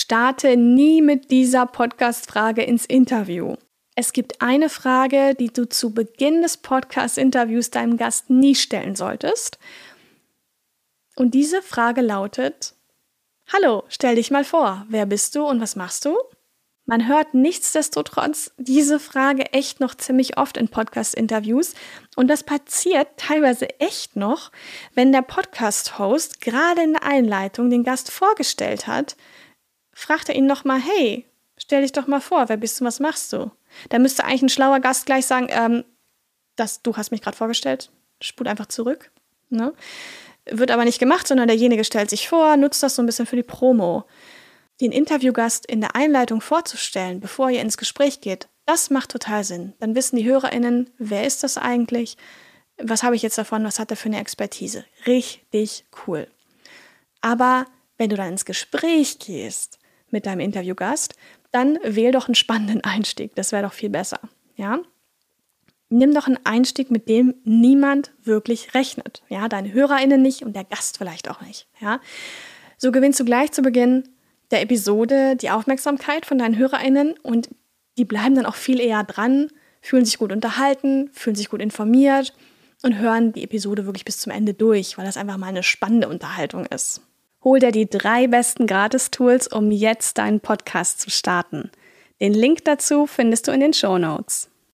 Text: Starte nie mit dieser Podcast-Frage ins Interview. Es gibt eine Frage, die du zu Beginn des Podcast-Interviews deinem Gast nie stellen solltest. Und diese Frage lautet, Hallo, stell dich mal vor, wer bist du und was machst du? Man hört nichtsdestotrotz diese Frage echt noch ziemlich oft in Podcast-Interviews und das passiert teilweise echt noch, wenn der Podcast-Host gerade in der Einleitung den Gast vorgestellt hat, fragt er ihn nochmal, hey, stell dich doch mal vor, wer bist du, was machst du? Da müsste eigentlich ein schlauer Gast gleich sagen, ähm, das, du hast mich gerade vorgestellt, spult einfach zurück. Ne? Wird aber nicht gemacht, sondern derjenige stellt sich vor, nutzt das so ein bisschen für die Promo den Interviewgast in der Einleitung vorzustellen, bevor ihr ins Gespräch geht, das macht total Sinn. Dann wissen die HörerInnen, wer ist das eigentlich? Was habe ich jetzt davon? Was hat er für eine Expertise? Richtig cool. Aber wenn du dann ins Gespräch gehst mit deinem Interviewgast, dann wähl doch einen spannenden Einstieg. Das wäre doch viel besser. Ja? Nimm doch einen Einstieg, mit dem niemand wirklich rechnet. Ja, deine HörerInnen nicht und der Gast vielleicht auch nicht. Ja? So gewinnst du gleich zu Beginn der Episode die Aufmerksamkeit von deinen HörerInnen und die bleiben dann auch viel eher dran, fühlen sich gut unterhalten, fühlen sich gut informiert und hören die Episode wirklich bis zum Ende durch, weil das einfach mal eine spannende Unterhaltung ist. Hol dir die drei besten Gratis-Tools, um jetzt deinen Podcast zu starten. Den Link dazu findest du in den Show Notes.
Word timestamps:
Starte 0.00 0.56
nie 0.56 1.02
mit 1.02 1.32
dieser 1.32 1.66
Podcast-Frage 1.66 2.62
ins 2.62 2.86
Interview. 2.86 3.56
Es 3.96 4.12
gibt 4.12 4.40
eine 4.40 4.68
Frage, 4.68 5.34
die 5.34 5.52
du 5.52 5.68
zu 5.68 5.92
Beginn 5.92 6.40
des 6.40 6.58
Podcast-Interviews 6.58 7.70
deinem 7.70 7.96
Gast 7.96 8.30
nie 8.30 8.54
stellen 8.54 8.94
solltest. 8.94 9.58
Und 11.16 11.34
diese 11.34 11.62
Frage 11.62 12.00
lautet, 12.00 12.74
Hallo, 13.52 13.82
stell 13.88 14.14
dich 14.14 14.30
mal 14.30 14.44
vor, 14.44 14.86
wer 14.88 15.04
bist 15.04 15.34
du 15.34 15.44
und 15.44 15.60
was 15.60 15.74
machst 15.74 16.04
du? 16.04 16.16
Man 16.86 17.08
hört 17.08 17.34
nichtsdestotrotz 17.34 18.52
diese 18.56 19.00
Frage 19.00 19.52
echt 19.52 19.80
noch 19.80 19.96
ziemlich 19.96 20.38
oft 20.38 20.56
in 20.56 20.68
Podcast-Interviews 20.68 21.74
und 22.14 22.28
das 22.28 22.44
passiert 22.44 23.08
teilweise 23.16 23.68
echt 23.80 24.14
noch, 24.14 24.52
wenn 24.94 25.10
der 25.10 25.22
Podcast-Host 25.22 26.40
gerade 26.40 26.84
in 26.84 26.92
der 26.92 27.02
Einleitung 27.02 27.68
den 27.68 27.82
Gast 27.82 28.12
vorgestellt 28.12 28.86
hat, 28.86 29.16
fragt 29.98 30.28
er 30.28 30.36
ihn 30.36 30.46
nochmal, 30.46 30.80
hey, 30.80 31.26
stell 31.56 31.82
dich 31.82 31.92
doch 31.92 32.06
mal 32.06 32.20
vor, 32.20 32.48
wer 32.48 32.56
bist 32.56 32.80
du, 32.80 32.84
was 32.84 33.00
machst 33.00 33.32
du? 33.32 33.50
Da 33.88 33.98
müsste 33.98 34.24
eigentlich 34.24 34.42
ein 34.42 34.48
schlauer 34.48 34.80
Gast 34.80 35.06
gleich 35.06 35.26
sagen, 35.26 35.48
ähm, 35.50 35.84
das, 36.56 36.82
du 36.82 36.96
hast 36.96 37.10
mich 37.10 37.20
gerade 37.20 37.36
vorgestellt, 37.36 37.90
spult 38.20 38.48
einfach 38.48 38.66
zurück. 38.66 39.10
Ne? 39.50 39.72
Wird 40.46 40.70
aber 40.70 40.84
nicht 40.84 40.98
gemacht, 40.98 41.26
sondern 41.26 41.48
derjenige 41.48 41.84
stellt 41.84 42.10
sich 42.10 42.28
vor, 42.28 42.56
nutzt 42.56 42.82
das 42.82 42.94
so 42.94 43.02
ein 43.02 43.06
bisschen 43.06 43.26
für 43.26 43.36
die 43.36 43.42
Promo 43.42 44.04
den 44.80 44.92
Interviewgast 44.92 45.66
in 45.66 45.80
der 45.80 45.96
Einleitung 45.96 46.40
vorzustellen, 46.40 47.18
bevor 47.18 47.50
ihr 47.50 47.60
ins 47.60 47.76
Gespräch 47.76 48.20
geht, 48.20 48.48
das 48.66 48.90
macht 48.90 49.10
total 49.10 49.42
Sinn. 49.42 49.74
Dann 49.80 49.96
wissen 49.96 50.16
die 50.16 50.24
HörerInnen, 50.24 50.90
wer 50.98 51.26
ist 51.26 51.42
das 51.42 51.58
eigentlich? 51.58 52.16
Was 52.80 53.02
habe 53.02 53.16
ich 53.16 53.22
jetzt 53.22 53.38
davon? 53.38 53.64
Was 53.64 53.80
hat 53.80 53.90
er 53.90 53.96
für 53.96 54.08
eine 54.08 54.20
Expertise? 54.20 54.84
Richtig 55.06 55.86
cool. 56.06 56.28
Aber 57.20 57.66
wenn 57.96 58.10
du 58.10 58.16
dann 58.16 58.28
ins 58.28 58.44
Gespräch 58.44 59.18
gehst 59.18 59.80
mit 60.10 60.26
deinem 60.26 60.40
Interviewgast, 60.40 61.14
dann 61.50 61.78
wähl 61.82 62.12
doch 62.12 62.28
einen 62.28 62.34
spannenden 62.34 62.82
Einstieg. 62.84 63.34
Das 63.34 63.52
wäre 63.52 63.62
doch 63.62 63.72
viel 63.72 63.90
besser. 63.90 64.20
Ja? 64.56 64.80
Nimm 65.88 66.14
doch 66.14 66.26
einen 66.26 66.38
Einstieg, 66.44 66.90
mit 66.90 67.08
dem 67.08 67.34
niemand 67.44 68.12
wirklich 68.22 68.74
rechnet. 68.74 69.22
Ja, 69.28 69.48
deine 69.48 69.72
HörerInnen 69.72 70.20
nicht 70.20 70.42
und 70.42 70.54
der 70.54 70.64
Gast 70.64 70.98
vielleicht 70.98 71.30
auch 71.30 71.40
nicht. 71.40 71.66
Ja? 71.80 72.00
So 72.76 72.92
gewinnst 72.92 73.18
du 73.20 73.24
gleich 73.24 73.52
zu 73.52 73.62
Beginn 73.62 74.04
der 74.50 74.62
Episode 74.62 75.36
die 75.36 75.50
Aufmerksamkeit 75.50 76.26
von 76.26 76.38
deinen 76.38 76.56
HörerInnen 76.56 77.14
und 77.22 77.50
die 77.98 78.04
bleiben 78.04 78.34
dann 78.34 78.46
auch 78.46 78.54
viel 78.54 78.80
eher 78.80 79.04
dran, 79.04 79.48
fühlen 79.80 80.04
sich 80.04 80.18
gut 80.18 80.32
unterhalten, 80.32 81.10
fühlen 81.12 81.36
sich 81.36 81.48
gut 81.48 81.60
informiert 81.60 82.34
und 82.82 82.98
hören 82.98 83.32
die 83.32 83.42
Episode 83.42 83.86
wirklich 83.86 84.04
bis 84.04 84.18
zum 84.18 84.32
Ende 84.32 84.54
durch, 84.54 84.96
weil 84.96 85.04
das 85.04 85.16
einfach 85.16 85.36
mal 85.36 85.48
eine 85.48 85.62
spannende 85.62 86.08
Unterhaltung 86.08 86.64
ist. 86.66 87.02
Hol 87.48 87.60
dir 87.60 87.72
die 87.72 87.88
drei 87.88 88.26
besten 88.26 88.66
Gratis-Tools, 88.66 89.48
um 89.48 89.70
jetzt 89.70 90.18
deinen 90.18 90.38
Podcast 90.38 91.00
zu 91.00 91.08
starten. 91.08 91.70
Den 92.20 92.34
Link 92.34 92.66
dazu 92.66 93.06
findest 93.06 93.48
du 93.48 93.52
in 93.52 93.60
den 93.60 93.72
Show 93.72 93.96
Notes. 93.96 94.50